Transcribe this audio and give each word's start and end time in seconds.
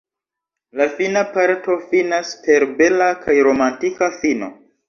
La 0.79 0.87
fina 1.01 1.23
parto 1.35 1.77
finas 1.93 2.33
per 2.47 2.65
bela 2.81 3.13
kaj 3.27 3.39
romantika 3.49 4.11
fino. 4.23 4.55